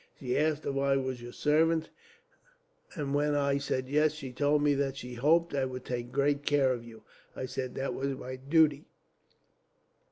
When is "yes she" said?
3.87-4.31